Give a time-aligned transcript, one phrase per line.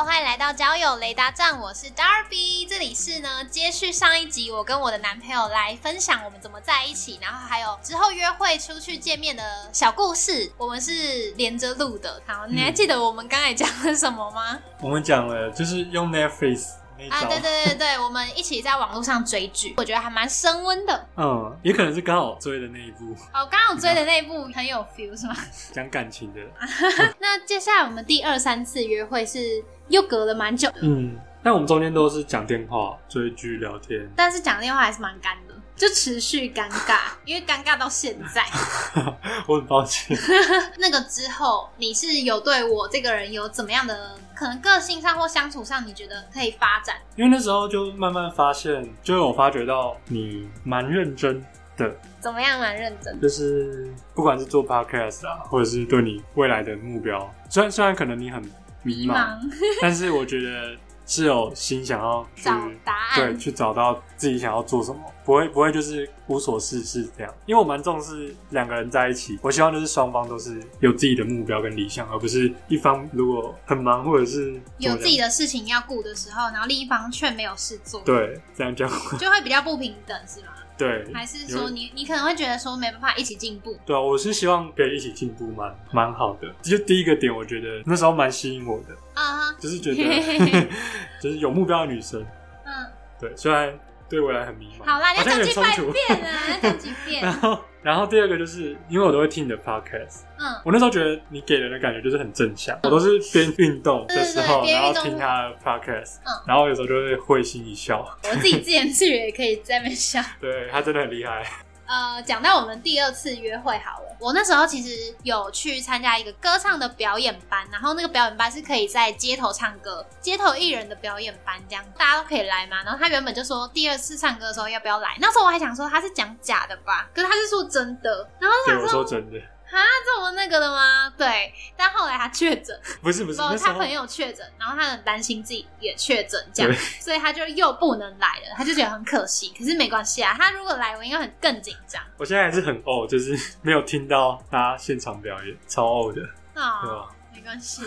[0.00, 2.66] 好，欢迎来到交友雷达站，我是 Darby。
[2.66, 10.50] 这里是呢，接续上一集，我跟我的男朋友来分享我们怎么在一起，然后还有之后约会出去见面的小故事。
[10.56, 12.18] 我们是连着录的。
[12.26, 14.58] 好，你还记得我们刚才讲了什么吗？
[14.80, 16.68] 我们讲了，就是用 Netflix
[17.08, 21.06] 啊，对对对对，我们一起在网络上追剧， 我觉得还蛮升温的。
[21.16, 23.12] 嗯，也可能是刚好追的那一部。
[23.32, 25.34] 哦，刚好追的那一部很有 feel 是吗？
[25.72, 26.40] 讲感情的，
[27.18, 35.49] 那接下来我们第二三次约会是又隔了蛮久的，嗯，但我们中间都是讲电话、追剧、聊天，但是讲电话还是蛮干的，
[35.80, 38.44] 就持续尴尬，因为尴尬到现在。
[39.48, 40.14] 我很抱歉。
[40.76, 46.96] 那个之后，你是有对我这个人有怎么样的可能个性上或相处上，你觉得可以发展？
[47.16, 51.42] 因为那时候就慢慢发现，就有发觉到你蛮认真
[51.78, 53.18] 的，怎么样蛮认真？
[53.18, 58.42] 就是不管是做 podcast 啊，或者是对你未来的目标，虽然虽然可能你很
[58.82, 59.40] 迷茫，忙
[59.80, 60.76] 但是我觉得
[61.10, 62.52] 是有心想要找
[62.84, 67.34] 答案对，去找到自己想要做什么，不会不会就是无所事事这样。
[67.46, 78.86] 因为我蛮重视两个人在一起，我希望就是双方都是有自己的目标跟理想，而不是一方如果很忙或者是有自己的的事情要顾的时候，然后另一方却没有事做，对这样就
[79.18, 80.52] 就会比较不平等，是吗？
[80.80, 83.78] 对，还是说你你可能会觉得说没办法一起进步？
[83.84, 86.48] 对啊，我是希望可以一起进步，蛮蛮好的。
[86.62, 90.02] 就第一个点，我觉得那时候蛮吸引我的，啊哈，就是觉得
[91.20, 92.24] 就是有目标的女生，
[92.64, 92.72] 嗯，
[93.20, 95.76] 对，虽然对未来很迷茫，好啦，你要讲几百。
[95.76, 97.20] 遍啊，要讲几遍。
[97.22, 100.60] 然，后，然后第二个就是因为我都会听你的 podcast，嗯。
[100.64, 110.20] 我那时候觉得你给人的感觉就是很正向，我都是边运动的时候，然后听他的 podcast，嗯然后有时候就会会心一笑，我自己自言自语也可以在那边笑。
[110.40, 111.42] 对他真的很厉害，
[111.90, 121.84] 呃，讲到我们第二次约会好了，我那时候其实有去参加一个歌唱的表演班，然后那个表演班是可以在街头唱歌，街头艺人的表演班，这样。
[121.98, 122.80] 大家都可以来嘛。
[122.84, 129.40] 然后他原本就说第二次唱歌的时候要不要来，那时候我还想说他是讲假的吧，可是他是说真的，然后他说说真的，
[129.78, 131.12] 啊这么那个的吗？
[131.16, 139.52] 对，但后来他确诊，不 是不是，他朋友确诊，然后他很担心自己也确诊，这样，所以他就又不能来了，他就觉得很可惜。
[139.56, 146.20] 可是没关系啊，他如果来，我应该很更紧张我现在还是很呕，就是没有听到他现场表演，超呕的，
[146.54, 146.82] 对啊。
[146.82, 147.08] 吧？
[147.50, 147.82] 没关系，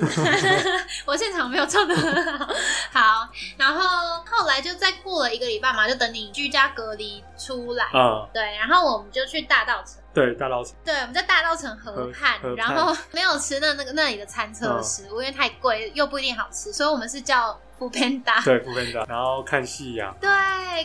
[1.05, 2.47] 我现场没有唱的很好。
[2.91, 7.85] 好，然后后来就再过了一个礼拜嘛，就等你居家隔离出来。
[7.85, 9.95] 啊、对，然后我们就去大道城。
[10.13, 18.41] 对，大稻城，对，我们在大道城河畔，然后没有吃那那个那里的餐车的食物，因为太贵又不一定好吃，所以我们是叫福边达。
[18.41, 20.29] 对，不分的，然后看戏呀、对，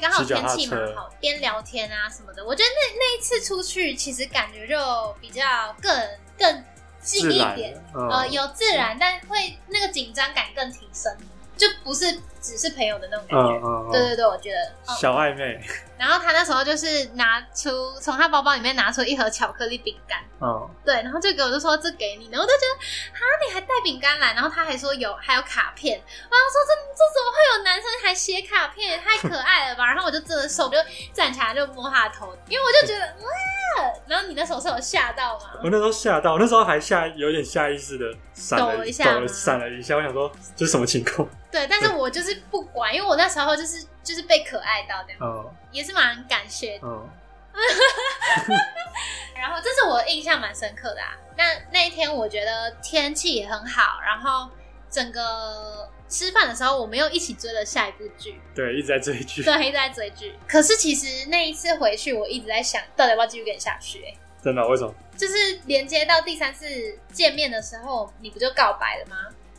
[0.00, 2.45] 刚好天气蛮好，边聊天啊什么的。
[2.45, 5.45] 我觉得那那一次出去，其实感觉就比较
[5.83, 5.93] 更
[6.39, 6.65] 更
[7.08, 11.10] 近一点，嗯呃，有自然，但会那个紧张感更提升，
[11.56, 12.04] 就不是
[12.42, 13.52] 只是朋友的那种感觉。
[13.54, 14.58] 嗯嗯，嗯对对对，我觉得。
[14.86, 15.58] 嗯小暧昧，
[15.98, 22.75] 然后他那时候就是拿出从他包包里面拿出一盒巧克力饼干，嗯，对，然后就给我就说这给你，然后我就觉得
[23.12, 29.86] 啊，你还带饼干来，然后他还说有还有卡片，我想说这这怎么会有男生还写卡片，也太可爱了吧！
[29.92, 30.76] 然后我就真的手就
[31.12, 35.47] 站起来就摸他的头，因为我就觉得哇，然后你那时候是有吓到吗？
[35.65, 41.28] 我那时候吓到，我那时候还下有点下意识的闪了抖一下闪了一下，我想说这是什么情况？
[41.50, 46.86] 对，但是我就是不管，因为我那时候就是就是被可爱到这样，嗯也是蛮感谢的。
[46.86, 47.08] 嗯，
[49.36, 51.16] 然后这是我印象蛮深刻的啊。
[51.36, 54.50] 那那一天我觉得天气也很好，然后
[54.90, 60.34] 整个吃饭的时候我们又一起追了下一部剧，对，一直在追剧，对，一直在追剧。
[60.46, 64.18] 可是其实那一次回去，我一直在想，到底要不要继续跟你下去、欸？
[64.42, 64.94] 真的为什么？
[65.16, 65.34] 就是
[65.66, 69.16] 连接到第三次见面的时候，你不就告白了吗？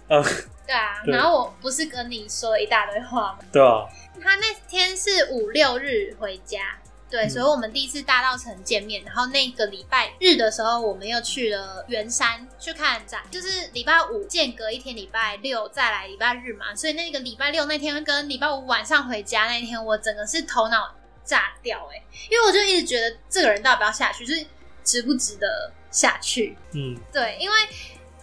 [0.10, 0.24] 嗯，
[0.66, 1.14] 对啊，对。
[1.14, 3.40] 然后我不是跟你说了一大堆话吗？
[3.52, 3.88] 对啊，
[4.22, 6.78] 他那天是五六日回家，
[7.10, 7.30] 对，嗯。
[7.30, 22.02] 所以我们第一次大道城见面，然后那个礼拜日的时候，我们又去了圆山去看展，就是礼拜五间隔一天，礼拜六再来礼拜日嘛，所以那个礼拜六那天跟礼拜五晚上回家那天，我整个是头脑炸掉哎、
[22.32, 24.44] 因为我就一直觉得这个人到底要不要下去，就是
[24.84, 27.00] 值不值得下去，嗯。
[27.14, 27.56] 对，因为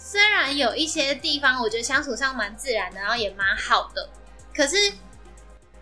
[0.08, 4.08] 虽然有一些地方我觉得相处上蛮自然的，然后也蛮好的，
[4.54, 4.76] 可是，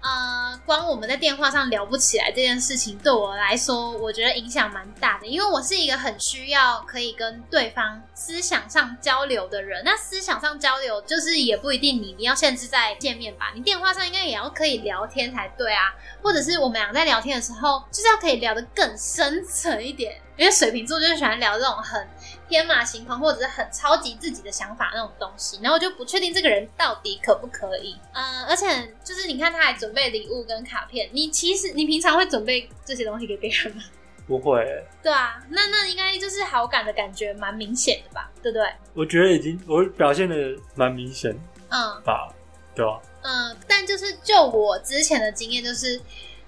[0.01, 5.27] 呃，光我们在电话上聊不起来这件事情，对我来说，我觉得影响蛮大的。
[5.27, 9.83] 因为我是一个很需要可以跟对方思想上交流的人。
[9.85, 15.95] 那思想上交流，就是也不一定你一定要限制在见面吧，你电话上应该也要可以聊天才对啊。
[16.23, 20.19] 或者是我们俩在聊天的时候，就是要可以聊得更深层一点。
[20.37, 22.07] 因为水瓶座就是喜欢聊这种很
[22.49, 27.97] 天马行空或者是很超级自己的想法那种东西，然后我就不确定这个人到底可不可以。
[28.13, 28.67] 嗯，而且
[29.05, 33.83] 就是你看他还准备礼物跟卡片，你其实你平常会准备这些东西给别人吗？
[34.27, 34.65] 不会，
[35.03, 38.67] 对啊，那那应该就是好感的感觉蛮明显的吧，对不对？
[38.95, 40.35] 我觉得已经我表现的
[40.75, 41.31] 蛮明显
[41.69, 42.33] 嗯吧，
[42.75, 43.01] 对吧？
[43.23, 46.01] 嗯，但就是就我之前的经验，就是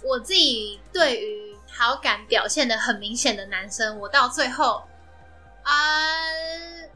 [0.03, 4.82] 我自己对于好感表现的很明显的男生，我到最后
[5.62, 5.73] 啊、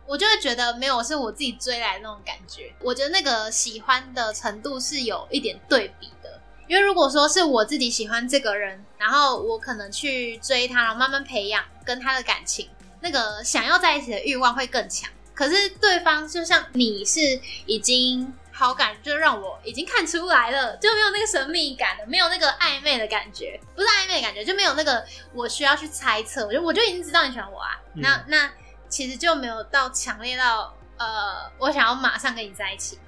[0.07, 2.73] 我就会觉得没有是我自己追来的那种感觉。
[2.81, 15.11] 我觉得那个喜欢的程度是有一点对比的，因为如果说是我自己喜欢这个人，然后我可能去追他，然后慢慢培养跟他的感情，那个想要在一起的欲望会更强。
[15.35, 17.21] 可是对方就像你是
[17.67, 25.03] 已经好感，就让我已经看出来了，就没有那个神秘感了，没有那个暧昧的感觉，不是暧昧的感觉，就没有那个
[25.33, 27.81] 我需要去猜测，我就我就已经知道你喜欢我啊。
[27.95, 28.53] 嗯那那
[28.91, 32.99] 其实就没有到强烈到呃，我想要马上跟你在一起。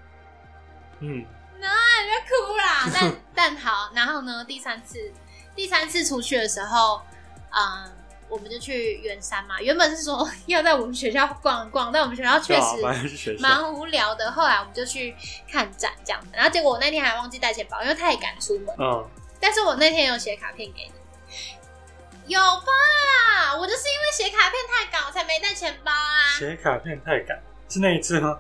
[1.01, 1.23] 嗯，
[1.59, 2.89] 那你别哭啦。
[2.95, 5.13] 但但好，然后呢，第三次
[5.55, 7.03] 第三次出去的时候，
[7.51, 8.02] 嗯。
[8.33, 14.33] 我们就去圆山嘛，原本是说 要在我们学校逛一逛，但我们学校确实蛮无聊的。
[14.33, 15.15] 后来我们就去
[15.51, 18.75] 看展这样子，然后结果我那天还忘记带钱包，因为太赶出门。
[18.79, 19.07] 嗯，
[19.39, 23.55] 但是我那天有写卡片给你，有吧？
[23.61, 26.33] 我就是因为写卡片太赶，我才没带钱包啊。
[26.39, 27.39] 写卡片太赶，
[27.69, 28.39] 是那一次吗？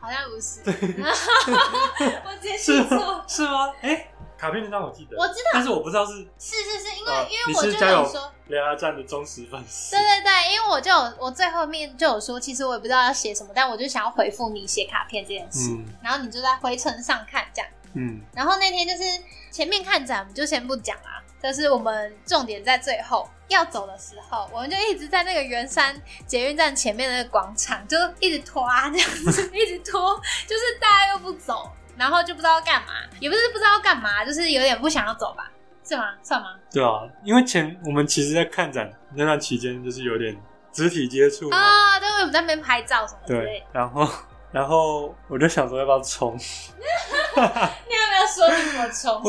[0.00, 0.60] 好像不是，
[2.26, 3.24] 我直接是记错吗。？
[3.26, 3.72] 是吗？
[3.80, 4.10] 哎，
[4.42, 5.50] 卡片那张我记得，我知道。
[5.52, 9.92] 但是我不知道是是是是，因为、哦因为我就有说，莲芽站的忠实粉丝。
[9.92, 15.84] 对，对对，因为我就有我最后面就有说，其实我也不知道要写什么，但我就想要回复你写卡片这件事，嗯。
[16.02, 17.70] 然后你就在回程上看这样。
[17.94, 18.20] 嗯。
[18.34, 19.04] 然后那天就是
[19.52, 35.50] 前面看展，我们就先不讲啦，就是我们重点在最后要走的时候，我们就一直在那个圆山捷运站前面的那个广场，就一直拖啊这样子， 一直拖，就是大家又不走，然后就不知道干嘛，也不是不知道干嘛，就是有点不想要走吧，
[35.84, 36.14] 是吗？
[36.22, 36.54] 算吗？
[36.72, 40.36] 对啊，因为前我们其实，在看展那段期间，就是有点
[40.72, 44.08] 肢体接触嘛，啊、对，我们在那边拍照什么之类对的。，然后
[44.52, 49.22] 然后我就想说要不要冲， 你有没有说你怎么冲？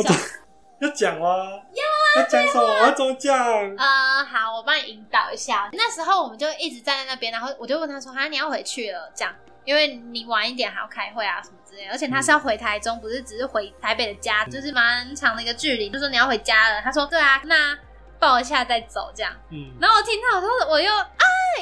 [0.79, 1.27] 要讲吗？
[1.27, 2.63] 要啊，要讲什么？
[2.63, 3.37] 我要怎么讲？
[3.77, 5.69] 呃，好，我帮你引导一下。
[5.71, 9.33] 那时候我们就一直站在那边，然后我就问他说：“哈，你要回去了？”这样，
[9.65, 15.89] 因为你晚一点还要开会啊什么之类，而且他是要回台中，不是只是回台北的家，就是蛮长的一个距离。
[15.89, 17.77] 就说你要回家了，他说：“对啊，那
[18.19, 21.07] 抱一下再走。”这样，嗯，然后我听到我说我又啊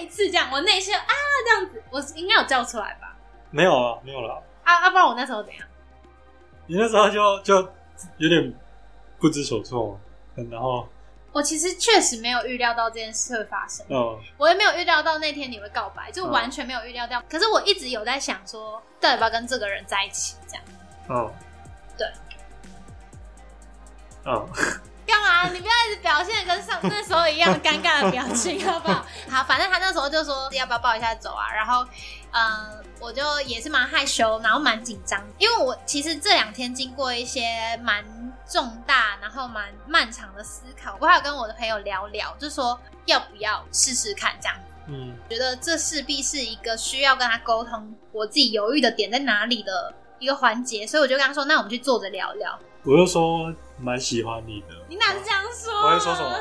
[0.01, 1.05] 一次这样，我内心啊
[1.45, 3.15] 这样子，我应该有叫出来吧？
[3.49, 4.43] 没有了，没有了。
[4.63, 5.67] 啊啊，不然我那时候怎样？
[6.67, 7.55] 你那时候就就
[8.17, 8.53] 有点
[9.19, 9.99] 不知所措，
[10.49, 10.87] 然后
[11.31, 13.85] 我其实确实没有预料到这件事会发生。
[13.89, 17.21] 嗯我也没有预料到那天你会告白，就嗯完全没有预料到。
[17.29, 20.35] 可是我一直有在想说，到底要不要跟这个人在一起？
[20.47, 20.63] 这样
[21.09, 21.33] 嗯，
[21.97, 22.07] 对，
[24.25, 24.47] 嗯，
[25.07, 25.47] 干嘛？
[25.49, 29.05] 你不要一直表现跟上那时候一样尴尬的表情，好不好？
[29.29, 31.85] 好，反正他那时候就说要不要抱一下走啊，然后，
[32.31, 38.03] 呃，我就也是蛮害羞，然后蛮紧张，因为我其实这两天经过一些蛮
[38.49, 44.63] 重大，然后蛮漫长的思考，我还有跟我的朋友聊聊，就说要不要试试看这样子。
[44.87, 52.57] 嗯觉得这势必是一个需要跟他沟通，我自己犹豫的点在哪里的一个环节，所以我就跟他说：“那我们去坐着聊聊。
[52.83, 55.85] 我就说蛮喜欢你的。”你哪是这样说、啊？
[55.85, 56.35] 我会说什么？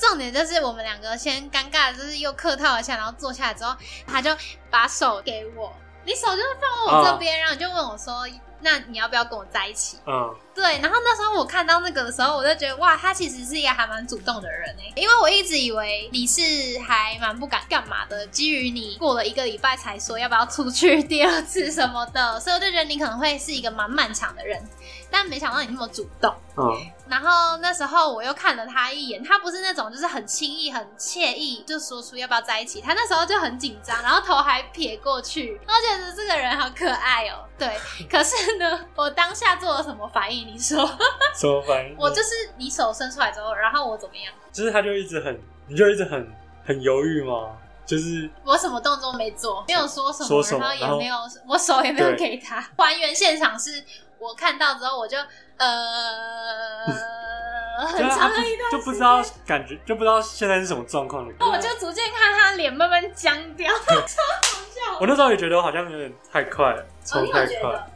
[0.00, 3.76] 重点就是我们两个先尴尬，就是又客套一下，然后坐下来之后，
[4.06, 4.34] 他就
[4.70, 5.72] 把手给我，
[6.04, 8.26] 你手就是放在我这边，然后你就问我说
[8.62, 16.42] ：“那你要不要跟我在一起？”嗯对，然后那时候我看到那个的时候，我就觉得哇，他其实是一个还蛮主动的人哎，因为我一直以为你是
[16.80, 24.62] 还蛮不敢干嘛的，基于你过了一个礼拜才说要不要出去第二次什么的，所以我就觉得你可能会是一个蛮漫长的人，
[25.10, 26.34] 但没想到你那么主动。
[26.60, 37.44] 嗯然后那时候我又看了他一眼，他不是那种就是很轻易、很惬意就说出要不要在一起，他那时候就很紧张，然后头还撇过去，然后觉得这个人好可爱哦。
[37.58, 37.76] 对，
[38.08, 40.46] 可是呢，我当下做了什么反应？
[40.46, 40.86] 你说，
[41.34, 41.96] 什么反应？
[41.98, 44.32] 我就是你手伸出来之后，然后我怎么样？
[44.52, 45.36] 就是他就一直很，
[45.66, 46.32] 你就一直很
[46.64, 47.56] 很犹豫嘛，
[47.90, 51.16] 就是我什么动作没做，没有说什么，说什么然后也没有，
[51.48, 52.64] 我手也没有对给他。
[52.76, 53.82] 还原现场是
[54.18, 55.18] 我看到之后，我就
[55.56, 56.86] 呃，
[57.84, 61.34] 很长的一段就不知道感觉就不知道现在是什么状况了。
[61.40, 67.86] 我就逐渐看他脸慢慢僵掉， 超好笑我那时候也觉得我好像有点太快了，哦冲太快，得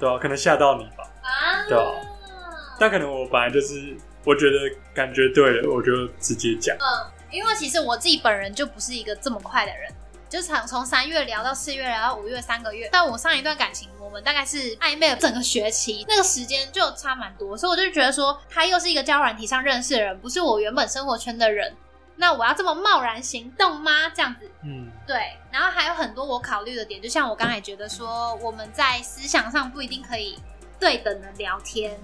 [0.00, 1.04] 对啊，可能吓到你吧。
[1.22, 1.62] 啊！
[1.68, 1.84] 对啊
[2.78, 4.58] 但可能我本来就是，我觉得
[4.92, 6.76] 感觉对了，我就直接讲。
[6.76, 6.84] 嗯，
[7.30, 9.92] 因为其实我自己本人就不是一个这么快的人，
[10.28, 12.88] 就从从三月聊到四月，聊到五月三个月。
[12.92, 21.74] 但我上一段感情，我们大概是暧昧了整个学期，那个时间就差蛮多，所以我就觉得说，他又是一个交友软体上认识的人，不是我原本生活圈的人，
[22.16, 24.08] 那我要这么贸然行动吗？
[24.14, 24.50] 这样子。
[24.62, 30.38] 嗯对，然后还有很多我考虑的点，就像我刚才觉得说，我们在思想上不一定可以
[30.80, 31.96] 对等的聊天，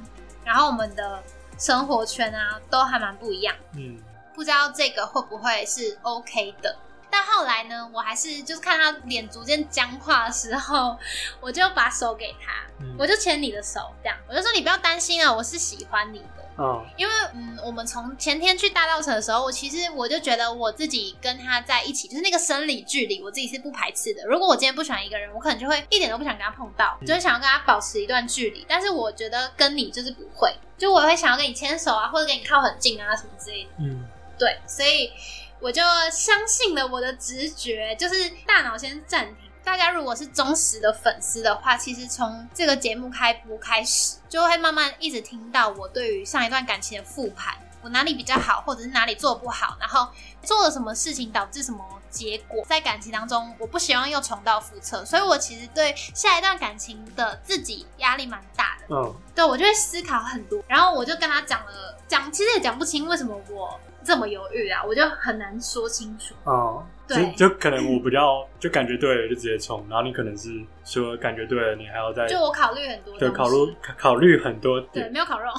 [0.45, 1.21] 然后我们的
[1.59, 3.55] 生活圈啊都还蛮不一样。
[3.77, 3.99] 嗯，
[4.35, 6.77] 不知道这个会不会是 OK 的。
[7.11, 10.97] 但后来呢，我还是就是看他脸逐渐僵化的时候，
[11.41, 16.43] 我就把手给他，嗯我就牵你的手，这样我就说你不要担心啊，我是喜欢你的。
[16.57, 24.25] 哦，因为嗯，我们从前天去大道城的时候，我其实我就觉得我自己跟他在一起，就是那个生理距离，我自己是不排斥的。
[24.27, 28.65] 如果我今天不喜欢一个人，我可能就会一点都不想跟他碰到，就是想要跟他保持一段距离。
[28.67, 33.71] 但是我觉得跟你就是不会，就我会想要跟你牵手啊，或者跟你靠很近啊什么之类的。
[33.81, 34.07] 嗯
[34.39, 35.13] 对，所以
[35.61, 39.37] 我就相信了我的直觉，就是大脑先暂停。
[39.65, 50.09] 大家如果是忠实的粉丝的话，其实从这个节目开播开始，就会慢慢一直听到我对于上一段感情的复盘，我哪里比较好，或者是哪里做不好，然后
[50.43, 58.87] 做了什么事情导致什么结果，在感情当中，我不希望又重蹈覆辙，所以我其实对下一段感情的自己压力蛮大的。
[58.97, 66.35] 嗯对我就会思考很多，然后我就跟他讲了，讲其实也讲不清为什么我这么犹豫啊，我就很难说清楚。
[66.45, 67.33] 哦，就对。
[67.37, 70.49] 就可能我比较就感觉对了就直接冲，然后你可能是
[70.85, 75.51] 说感觉对了，你还要再就我考虑很多东西，对考虑考考虑很多对，没有烤肉，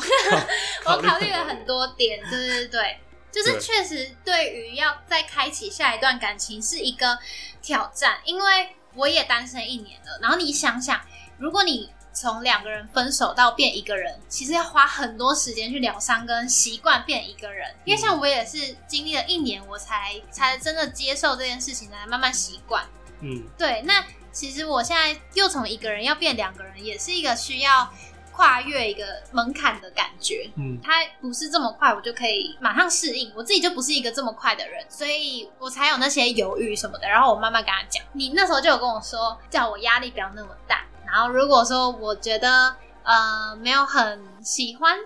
[0.83, 2.97] 考我考虑了很多点，对 对对，
[3.31, 7.17] 就是确实对于要再开启下一段感情是一个
[7.61, 10.99] 挑战，因为我也单身一年了，然后你想想，
[11.37, 17.73] 如果你从两个人分手到变一个人，其实要花很多时间去疗伤跟习惯变一个人。
[17.83, 22.85] 因为像我也是经历了一年，我才才真的接受这件事情，才慢慢习惯。
[23.21, 27.91] 嗯对，那其实我现在又从一个人要变两个人，也是一个需要
[28.31, 30.49] 跨越一个门槛的感觉。
[30.55, 30.91] 嗯它
[31.21, 33.31] 不是这么快，我就可以马上适应。
[33.35, 37.07] 我自己就不是一个这么快的人，所以我才有那些犹豫什么的。
[37.07, 40.85] 然后我慢慢跟他讲，你那时候就有跟我说，叫我压力不要那么大。
[41.13, 44.97] 然后如果说我觉得呃没有很喜欢，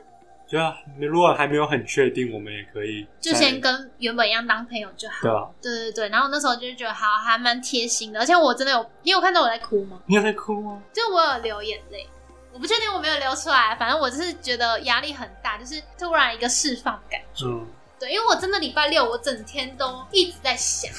[0.48, 0.58] 就
[1.06, 5.16] 如果还没有很确定，我们也可以就先跟原本一样当朋友就好。
[5.22, 5.48] 对啊。
[5.62, 8.20] 对对对，然后那时候就觉得好，还蛮贴心的。
[8.22, 10.00] 而且我真的有，你有看到我在哭吗？
[10.06, 10.82] 你有在哭吗？
[10.94, 12.08] 就我有流眼泪，
[12.54, 17.46] 我不确定我没有流出来，反正我就是觉得压力很大，就是突然一个释放的感觉。
[17.46, 17.68] 嗯
[18.00, 20.90] 对，因为我真的礼拜六我整天都一直在想，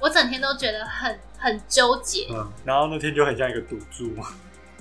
[0.00, 2.26] 我整天都觉得很很纠结。
[2.30, 4.12] 嗯，然后那天就很像一个赌注，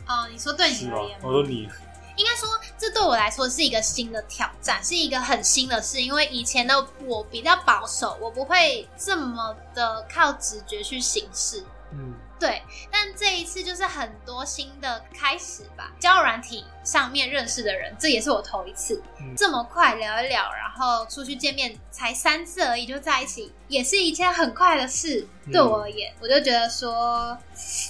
[0.10, 1.20] 哦，你说对是吗你而言？
[1.22, 1.70] 我说你，
[2.16, 11.64] 应该说这对我来说是一个新的挑战，是一个很新的事，因为以前的我比较保守，我不会这么的靠直觉去行事。
[11.92, 15.92] 嗯对，但这一次就是很多新的开始吧。
[16.00, 25.28] 交友软体上面认识的人，这也是我头一次、嗯这么快聊一聊，然后出去见面才三次而已就在一起，也是一件很快的事。
[25.46, 27.38] 嗯对我而言，我就觉得说，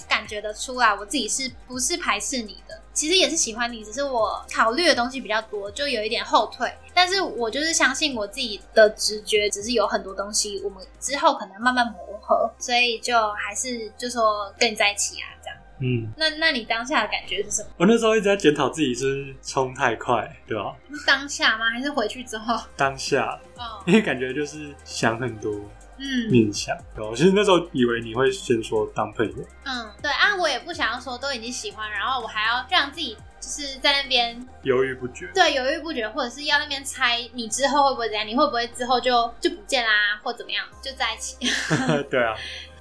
[0.06, 6.70] 感觉得出来我自己是不是排斥你的，其实也是喜欢你，只是我考虑的东西比较多，就有一点后退。
[6.92, 15.56] 但是我就是相信我自己的直觉，只是有很多东西我们之后可能慢慢磨合，所以就还是就说跟你在一起啊，这样。
[15.80, 17.68] 嗯，那那你当下的感觉是什么？
[17.78, 20.74] 我那时候一直在检讨自己是冲太快，对吧？
[20.92, 21.70] 是当下吗？
[21.70, 22.60] 还是回去之后？
[22.76, 25.52] 当下，哦，因为感觉就是想很多
[25.98, 27.04] 嗯念想，对？
[27.04, 35.30] 我其实那时候以为你会先说当朋友，嗯，对啊，我也不想要说都已经喜欢，然后我还要让自己就是在那边犹豫不决。
[35.34, 41.36] 对犹豫不决，或者是要那边猜你之后会不会怎样，你会不会之后就就不见啦，或怎么样就在一起。
[42.10, 42.34] 对啊，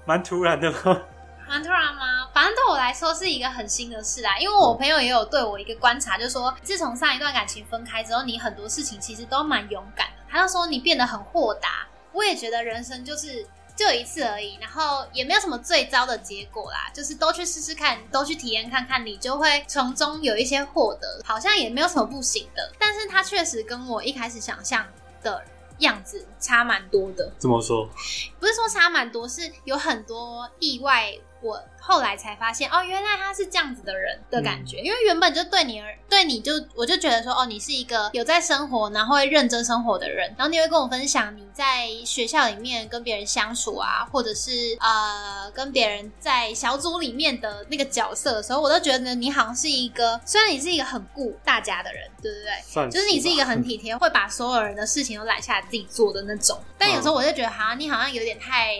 [0.06, 1.02] 蛮突然的吗？
[1.50, 2.30] 蛮突然吗？
[2.32, 10.14] 反正对我来说是一个很新的事啦，因为我朋友也有对我一个观察，就是说自从上一段感情分开之后，你很多事情其实都蛮勇敢的。
[10.30, 13.44] 他就说你变得很豁达，我也觉得人生就是
[13.76, 22.72] 就一次而已，然后也没有什么最糟的结果啦，就是都去试试看，都去体验看看，你就会从中有一些获得，好像也没有什么不行的。
[22.78, 24.86] 但是他确实跟我一开始想象
[25.24, 25.44] 的
[25.80, 27.32] 样子差蛮多的。
[27.40, 27.90] 怎么说？
[28.40, 31.18] 不是说差蛮多，是有很多意外。
[31.42, 34.78] 我后来才发现，哦，原来他是这样子的人的感觉。
[34.80, 40.34] 因为原本就对你而对你就我就觉得说，哦，你是一个有在生活，然后会认真生活的人。
[40.38, 52.52] 然后你会跟我分享你在学校里面跟别人相处啊，或者是呃跟别人在小组里面的那个角色的时候，我都觉得你好像是一个，虽然你是一个很顾大家的人，对不对？
[52.66, 56.60] 算就是你是一个很体贴，会把所有人的事情都揽下来自己做的那种。
[56.78, 58.76] 但有时候我就觉得，好像你好像有点太，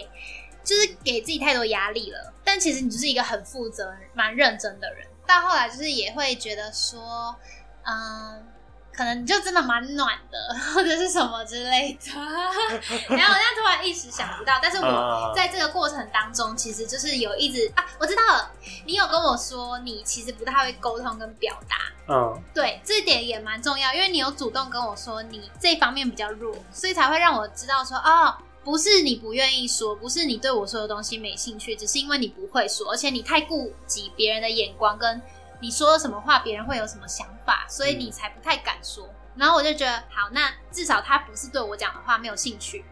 [0.64, 2.34] 就是给自己太多压力了。
[2.44, 5.08] 但其实你就是一个很负责、蛮认真的人。
[5.28, 7.36] 到后来就是也会觉得说，
[7.84, 8.46] 嗯。
[8.92, 10.38] 可能你就真的蛮暖的，
[10.76, 12.12] 或者是什么之类的。
[13.16, 18.52] 然后我现在突然一时想不到，但是我啊在这个过程当中，其实就是有一直啊，我知道了，
[18.86, 21.78] 你有跟我说你其实不太会沟通跟表达，
[22.14, 35.22] 嗯对，这点也蛮重要，因为你有主动跟我说你这方面比较弱，所以才会让我知道说，哦，不是你不愿意说，不是你对我说的东西没兴趣，只是因为你不会说，而且你太顾及别人的眼光，跟
[35.62, 39.10] 你说了什么话，别人会有什么想法，所以你才不太敢说。
[39.36, 42.84] 然后我就觉得，好，那至少他不是对我讲的话没有兴趣，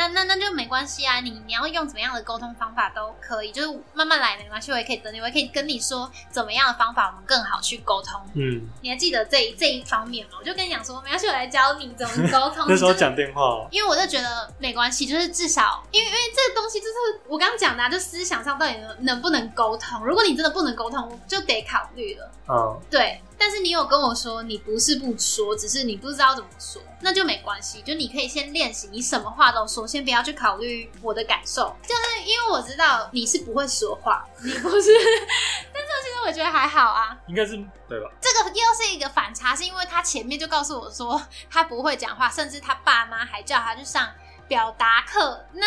[0.00, 8.18] 那那那就没关系啊，你你要用怎么样的沟通方法都可以，就是慢慢来，没关系，我也可以等你，我也可以跟你说怎么样的方法我们更好去沟通。
[8.32, 10.38] 嗯，你还记得这一这一方面吗？
[10.38, 12.64] 我就跟你讲说，没关系，我来教你怎么沟通。
[12.70, 20.04] 那时候就讲电话哦，因为我就觉得没关系，就是至少，因为因为这个东西就是我刚刚讲的、啊，就思想上到底能能不能沟通。
[20.06, 22.30] 如果你真的不能沟通，就得考虑了。
[22.48, 23.49] 嗯对，但
[23.80, 27.82] 有跟我说你不是不说，只是你不知道怎么说，那就没关系。
[27.82, 31.74] 就你可以先练习，你什么话都说，先不要去考虑我的感受。
[31.82, 34.90] 就是因为我知道你是不会说话，你不是，
[35.72, 37.16] 但是其实我觉得还好啊。
[37.26, 37.56] 应该是
[37.88, 38.10] 对吧？
[38.20, 41.20] 这个又是一个反差，是因为他前面就告诉我说
[41.50, 44.08] 他不会讲话，甚至他爸妈还叫他去上
[44.46, 45.44] 表达课。
[45.54, 45.66] 那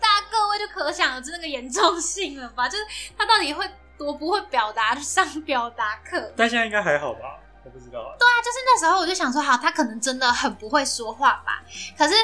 [0.00, 2.68] 大家各位就可想而知那个严重性了吧？
[2.68, 2.84] 就是
[3.16, 3.68] 他到底会
[3.98, 6.32] 多不会表达去上表达课？
[6.36, 7.38] 但现在应该还好吧？
[7.64, 8.16] 我不知道啊。
[8.18, 11.62] 对啊，就是那时候我就想说，好，他可能真的很不会说话吧。
[11.96, 12.14] 可是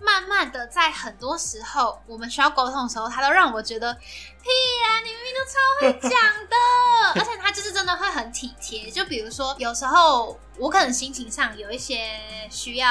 [0.00, 6.10] 慢慢的，在很多时候我们需要沟通的时候，他都让我觉得，屁呀、你明明都超会讲
[6.46, 6.56] 的，
[7.20, 8.90] 而且他就是真的会很体贴。
[8.90, 12.10] 就比如说，有时候我可能心情上有一些
[12.50, 12.88] 需要，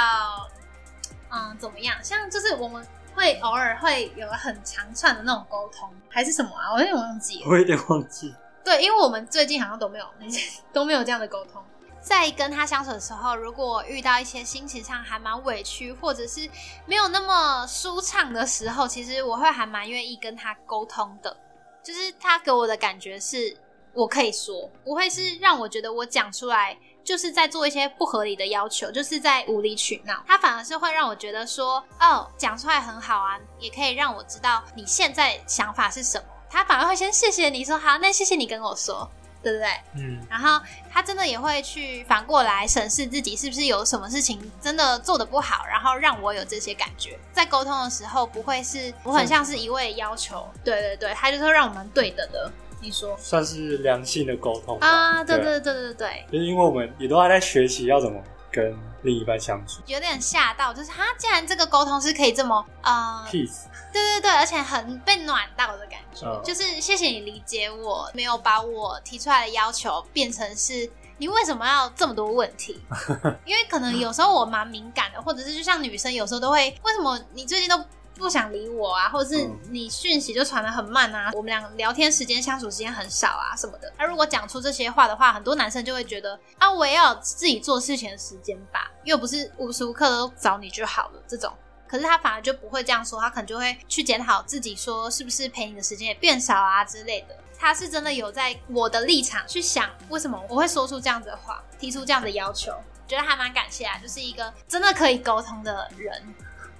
[1.30, 1.98] 嗯，怎么样？
[2.04, 2.86] 像就是我们。
[3.16, 6.74] 会偶尔会有很长串的那种沟通，还是什么啊？
[6.74, 7.50] 我有点忘记了。
[7.50, 8.36] 我有点忘记。
[8.62, 11.64] 对，因为我们最近好像都没有那些 都没有这样的沟通。
[12.06, 16.48] 在跟他相处的时候，如果遇到一些心情上还蛮委屈，或者是
[16.86, 21.36] 没有那么舒畅的时候，其实我会还蛮愿意跟他沟通的。
[21.84, 23.58] 就是他给我的感觉是，
[23.92, 30.24] 我可以说，不会是让我觉得我讲出来就是在做一些不合理的要求，就是在无理取闹。
[30.28, 36.28] 他反而是会让我觉得说，哦，讲出来很好啊，也可以让我知道你现在想法是什么。
[36.52, 39.10] 他反而会先谢谢你说好，那谢谢你跟我说，
[39.46, 39.68] 对不对？
[39.94, 40.60] 嗯然后
[40.92, 47.16] 他真的也会去反过来审视自己是不是有什么事情真的做的不好，然后让我有这些感觉。
[47.32, 52.52] 在沟通的时候，不会是我很像是一味要求，对对对，他就是让我们对等的。
[52.82, 55.24] 你说算是良性的沟通啊？
[55.24, 58.20] 对对，对对对对对，就是因为我们也都还在学习要怎么
[58.56, 63.64] 跟另一半相处有点吓到，就是他竟然这个沟通是可以这么呃，，peace。
[63.92, 72.82] 对对对，而且很被暖到的感觉，嗯就是谢谢你理解我，没有把我提出来的要求变成是你为什么要这么多问题？
[73.46, 77.78] 因为可能有时候我蛮敏感的，或者是就像女生有时候都会，为什么你最近都
[78.16, 79.10] 不想理我啊？
[79.10, 81.32] 或者是嗯你讯息就传的很慢啊？
[81.34, 83.92] 我们俩聊天时间、相处时间很少啊什么的。
[83.98, 91.54] 那如果讲出这些话的话，很多男生就会觉得啊，我也要有自己做事情的时间吧，又不是无时无刻都找你就好了这种。
[91.88, 97.38] 可是他反而就不会这样说，他可能就会去检讨自己，说是不是陪你的时间也变少啊之类的。
[97.58, 102.74] 他是真的有在我的立场去想，为什么我会说出这样子的话，提出这样的要求，
[103.08, 106.36] 觉得还蛮感谢啊，就是一个真的可以沟通的人。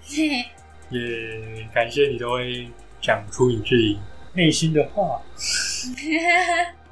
[0.90, 2.70] 也感谢你都会
[3.02, 4.00] 讲出你自己
[4.34, 5.22] 内心的话。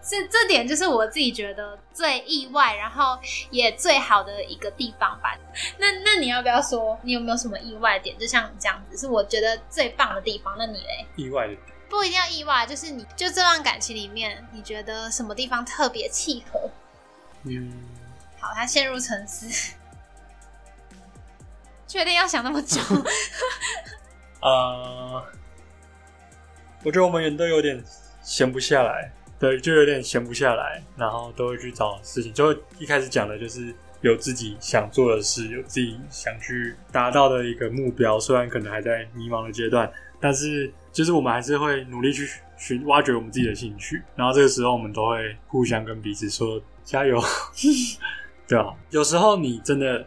[0.06, 3.18] 这这点就是我自己觉得最意外，然后
[3.50, 5.34] 也最好的一个地方吧。
[5.78, 8.18] 那那你要不要说，你有没有什么意外点？
[8.18, 10.56] 就像这样子，是我觉得最棒的地方。
[10.58, 11.06] 那你嘞？
[11.16, 11.56] 意外的，
[11.90, 16.70] 不一定要意外，就是你就这段感情里面，你觉得什么地方特别契合？
[17.44, 17.72] 嗯，
[18.42, 19.74] 好，他陷入沉思，
[21.94, 22.82] 确定要想那么久？
[24.42, 25.24] 呃，
[26.84, 27.80] 我觉得我们人都有点
[28.24, 32.34] 闲不下来，对，就有点闲不下来，然后都会去找事情。
[32.34, 39.88] 就一开始讲的就是有自己想做的事，有自己想去达到的一个目标，虽然可能还在迷茫的阶段，
[40.20, 42.28] 但是就是我们还是会努力去
[42.58, 47.22] 寻挖掘我们自己的兴趣，然后这个时候我们都会互相跟彼此说加油，
[48.50, 50.04] 对啊，有时候你真的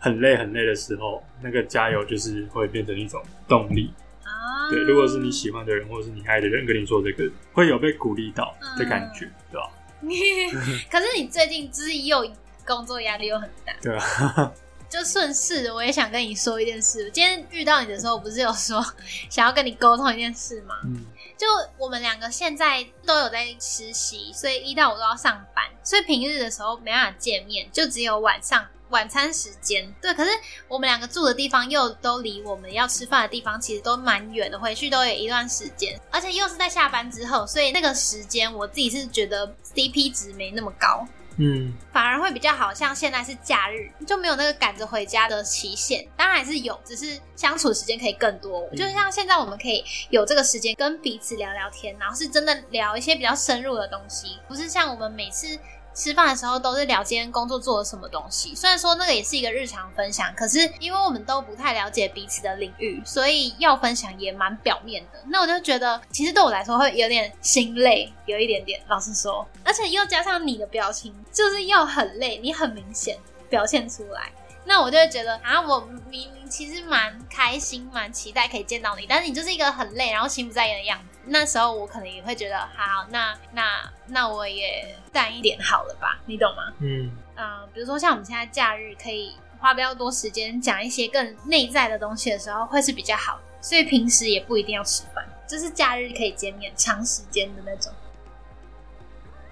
[0.00, 3.92] 很累很累的时候，那个加油就是会变成一种动力。
[4.24, 9.70] 啊，对，如果是你喜欢的人或者是你爱的人跟你说这个，会有被鼓励到的感觉，对吧？
[10.90, 12.26] 可是你最近就是又
[12.66, 14.52] 工作压力又很大， 对啊，
[14.88, 17.10] 就顺势，我也想跟你说一件事。
[17.10, 18.82] 今天遇到你的时候，我不是有说
[19.28, 20.74] 想要跟你沟通一件事吗？
[20.84, 21.04] 嗯
[21.40, 21.46] 就
[21.78, 29.90] 我们两个现在都有在实习，所以一到五都要上班，所以平日的时候没办法见面，就只有晚上晚餐时间。
[30.02, 30.30] 对，可是
[30.68, 41.08] 我们两个住的地方又都离我们要吃饭的地方其实都蛮远的，回去都有一段时间，而且又是在下班之后，所以那个时间我自己是觉得 CP 值没那么高。
[41.40, 46.06] 嗯反而会比较好，像现在是假日，就没有那个赶着回家的期限。
[46.16, 48.68] 当然还是有，只是相处时间可以更多。
[48.70, 55.58] 就是像现在我们可以有这个时间跟彼此聊聊天，然后是真的聊一些比较深入的东西，不是像我们每次。
[55.94, 65.20] 吃饭的时候都是聊今天工作做了什么东西，虽然说那个也是一个日常分享，可是因为我们都不太了解彼此的领域，所以要分享也蛮表面的。
[65.26, 74.30] 那我就觉得，其实对我来说会有点心累，有一点点，老实说，而且又加上你的表情，就是又很累，你很明显表现出来。
[74.64, 81.09] 那我就会觉得啊，我明明其实蛮开心、蛮期待可以见到你，但是你就是一个很累，然后心不在焉的样子。
[81.32, 86.72] 那时候我可能也会觉得，好，那那那我也淡一点好了吧，你懂吗？
[86.80, 93.42] 嗯嗯、比如说像我们现在假日可以花比较多时间讲一些更内在的东西的时候，会是比较好的。
[93.60, 97.92] 所以平时也不一定要吃饭，就是假日可以见面，长时间的那种。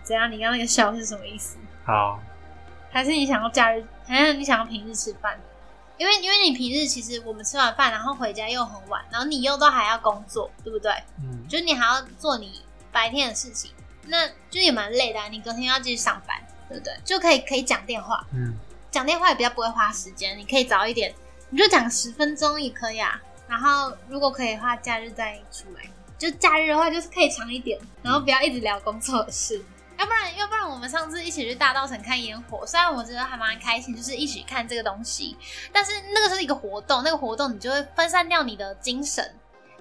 [0.02, 0.30] 怎样？
[0.32, 1.58] 你刚刚那个笑是什么意思？
[1.84, 2.20] 好，
[2.90, 5.38] 还是你想要假日，还是你想要平日吃饭？
[5.98, 10.92] 因为因为你平日其实我们吃完饭，然后回家又很晚，然后你又都还要工作，对不对？
[11.22, 13.72] 嗯就是你还要做你白天的事情，
[14.06, 15.28] 那就也蛮累的、啊。
[15.28, 16.36] 你隔天要继续上班，
[16.68, 16.94] 对不对？
[17.04, 18.54] 就可以可以讲电话，嗯
[18.90, 21.14] 讲电话也比较不会花时间，你可以早一点，
[21.50, 23.20] 你就讲十分钟也可以啊。
[23.46, 25.82] 然后如果可以的话，假日再出来。
[26.18, 29.64] 就假日的话，就是可以长一点，然后不要一直聊工作的事。
[29.98, 35.36] 要不然，要不然我们上次一起去大稻城看烟火，虽然我觉得还蛮开心，就是一起看这个东西，
[35.72, 39.24] 但是那个是一个活动，那个活动你就会分散掉你的精神，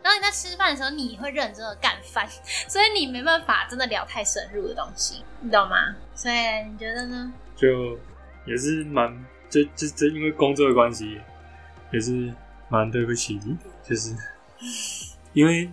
[0.01, 2.27] 然后你在吃饭的时候你会认真的干饭，
[2.67, 5.95] 所以你没办法真的聊太深入的东西，你懂吗？
[6.15, 6.35] 所以
[6.69, 7.31] 你觉得呢？
[7.55, 7.97] 就
[8.45, 11.21] 也是蛮，就就就因为工作的关系，
[11.93, 12.33] 也是
[12.69, 13.55] 蛮对不起你，
[13.87, 14.15] 就是
[15.33, 15.71] 因为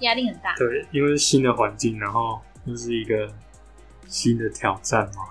[0.00, 3.32] 压力很大，对，因为新的环境，然后又是一个
[4.08, 5.22] 新的挑战吗，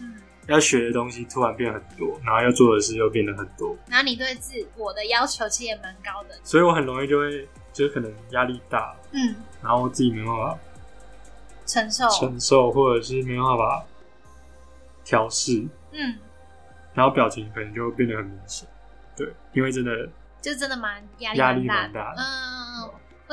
[0.00, 10.58] 嗯，要学的东西突然变很多，然后要做的事又变得很多，然后你对自我的要求其实也蛮高的，所以我很容易就会就可能压力大，嗯，然后自己没办法
[11.64, 13.84] 承受，承受，或者是没办法
[15.04, 16.18] 调试，嗯，
[16.92, 18.68] 然后表情可能就变得很明显。
[19.16, 20.08] 对，因为真的
[20.40, 22.20] 就真的蛮压力蛮大的。
[22.20, 22.61] 嗯。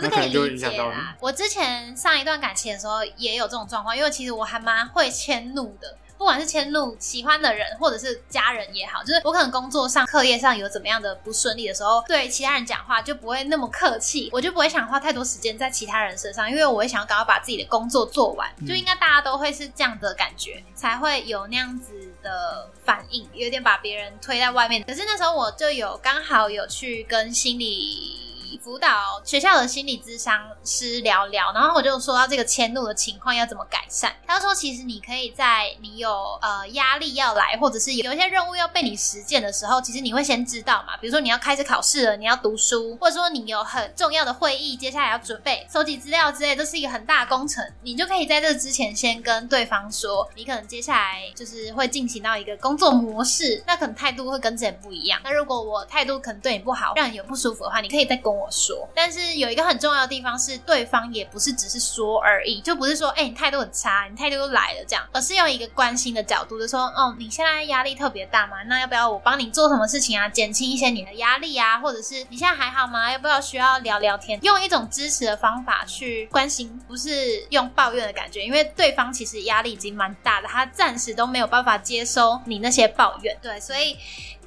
[0.01, 1.15] 我那是可以理解啦。
[1.19, 24.83] 我之前上一段感情的时候也有这种状况，因为其实我还蛮会迁怒的，不管是迁怒喜欢的人或者是家人也好，就是我可能工作上、课业上有怎么样的不顺利的时候，对其他人讲话就不会那么客气，我就不会想花太多时间在其他人身上，因为我会想要赶快把自己的工作做完，嗯就应该大家都会是这样的感觉，才会有那样子的反应，有点把别人推在外面。
[24.83, 28.18] 可是那时候我就有刚好有去跟心理。
[28.57, 34.15] 辅导学校的心理咨商师聊聊，然后我就说到这个迁怒的情况要怎么改善。
[34.25, 36.09] 他说，其实你可以在你有
[36.41, 55.19] 呃压力要来，或者是有一些任务要被你实践的时候，其实你会先知道嘛，比如说你要开始考试了，你要读书，或者说你有很重要的会议，接下来要准备收集资料之类，这是一个很大的工程，你就可以在这之前先跟对方说，你可能接下来就是会进行到一个工作模式，那可能态度会跟之前不一样。
[55.23, 58.87] 那如果我态度可能对你不好，让你有不舒服的话，你可以再跟我我说。
[58.95, 73.11] 但是有一个很重要的地方是，对方也不是只是说而已，就不是说，哎、你态度很差，你态度又来了这样，而是用一个关心的角度，就说，哦，你现在压力特别大吗，那要不要我帮你做什么事情啊，减轻一些你的压力啊，或者是你现在还好吗？
[73.11, 74.39] 要不要需要聊聊天？
[74.43, 83.97] 用一种支持的方法去关心，不是用抱怨的感觉，因为对方其实压力已经蛮大的，他暂时都没有办法接收你那些抱怨，对，所以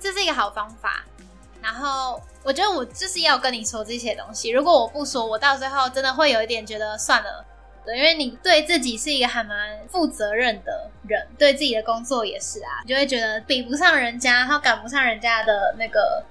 [0.01, 1.05] 这是一个好方法。
[1.63, 7.45] 然后我觉得我就是要跟你说这些东西，如果我不说，我到最后真的会有一点觉得算了。
[7.85, 16.25] 对，因为你对自己是一个还蛮负责任的人，对自己的工作也是啊，你就会觉得比不上人家，然后赶不上人家的那个，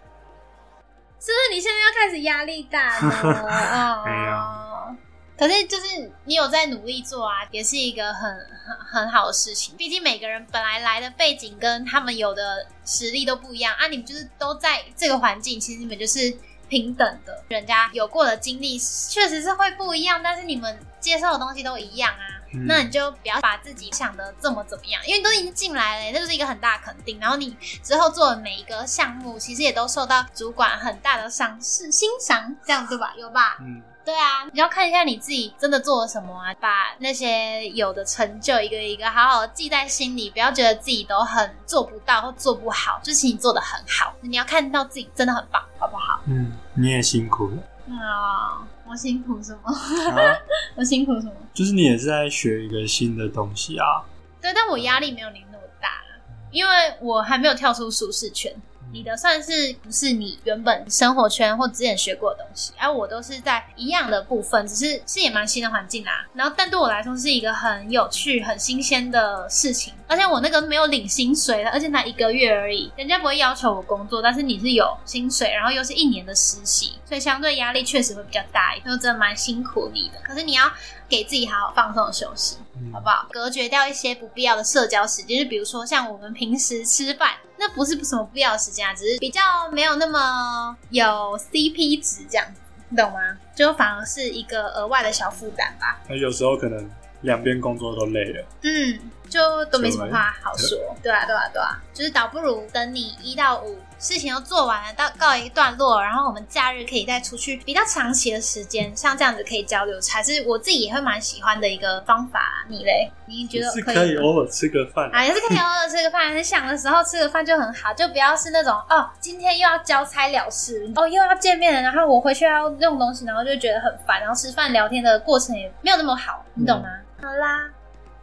[1.19, 1.53] 是不是？
[1.53, 3.99] 你现在要开始压力大了？
[3.99, 5.10] 哦，没有。
[5.41, 9.75] 可是就是你有在努力做啊，也是一个很很很好的事情。
[9.75, 16.31] 毕竟每个人本来来的背景跟他们有的实力都不一样啊，你们就是都在这个环境，其实你们就是
[16.69, 17.43] 平等的。
[17.47, 22.37] 人家有过的经历确实是会不一样，但是你们接受的东西都一样啊。
[22.53, 27.17] 嗯那你就不要把自己想的这么怎么样，因为你都已经进来了，那就是一个很大的肯定。
[27.19, 33.15] 然后你之后做的每一个项目，其实也都受到主管很大的赏识、欣赏，这样对吧？
[33.17, 33.57] 有吧？
[33.61, 46.21] 嗯，对啊，你要看一下你自己真的做了什么啊，把那些有的成就一个一个好好地记在心里，不要觉得自己都很做不到或做不好，就是你做的很好，你要看到自己真的很棒，好不好？
[46.27, 47.57] 嗯，你也辛苦了
[47.93, 49.71] 啊、我辛苦什么？
[49.71, 50.37] 啊，
[50.75, 51.33] 我辛苦什么？
[51.53, 54.03] 就是你也是在学一个新的东西啊。
[54.41, 58.51] 对，但我压力没有你那么大啦，因为我还没有跳出舒适圈。
[58.93, 66.25] 你的算是不是你原本生活圈或之前学过的东西，而、我都是在一样的部分，只是是也蛮新的环境啦。
[66.33, 69.93] 然后，但对我来说是一个很有趣、很新鲜的事情。
[70.07, 80.19] 而且我那个没有领薪水的，而且才一个月而已，人家不会要求我工作，但是你是有薪水，然后又是一年的实习，所以相对压力确实会比较大一点，就真的蛮辛苦你的。
[80.21, 80.69] 可是你要
[81.11, 82.57] 给自己好好放松的休息。
[82.79, 83.27] 嗯好不好？
[83.29, 91.05] 隔绝掉一些不必要的社交时间，就比如说像我们平时吃饭，那不是什么必要的时间啊，只是比较没有那么有
[91.37, 93.19] CP 值这样子，你懂吗？
[93.55, 96.01] 就反而是一个额外的小负担吧。
[96.09, 96.89] 那有时候可能
[97.21, 98.99] 两边工作都累了，嗯，
[99.31, 100.77] 就都没什么话好说。
[101.01, 112.67] 对啊，对啊，对啊，就是倒不如等你一到五事情都做完了，到告一段落，然后我们假日可以再出去比较长期的时间，像这样子可以交流，才是我自己也会蛮喜欢的一个方法啊。
[112.67, 113.09] 你嘞？
[113.25, 115.09] 你觉得是可以偶尔吃个饭。
[115.13, 126.87] 啊，也是可以偶尔吃个饭，很想的时候吃个饭就很好，就不要是那种哦，今天又要交差了事，哦，又要见面了，然后我回去要用东西，然后就觉得很烦，然后吃饭聊天的过程也没有那么好，你懂吗？
[127.21, 127.69] 好啦，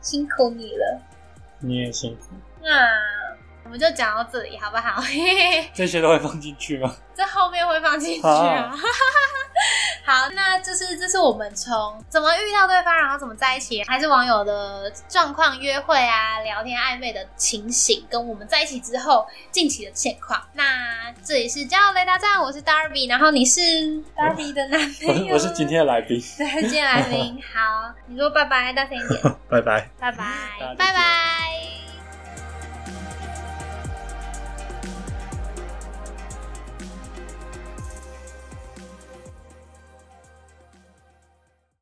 [0.09, 1.03] 辛苦你了，
[1.61, 2.29] 你也辛苦，
[2.63, 2.69] 那
[3.69, 5.03] 我们就讲到这里好不好？
[5.75, 6.91] 这些都会放进去吗？
[7.15, 8.73] 这后面会放进去啊。
[10.07, 20.43] 好，那就是这是我们从怎么遇到对方，然后怎么在一起，还是网友的状况、约会啊、聊天暧昧的情形，跟我们在一起之后近期的现况。
[20.55, 23.61] 那这里是交友雷达站，我是 Darby，然后你是
[24.17, 27.39] Darby 的男朋友，是我是今天的来宾，对，今天来宾。
[27.55, 29.91] 好，你说拜拜，大声一点，拜拜。
[30.01, 30.25] 拜拜
[30.79, 31.68] 拜拜。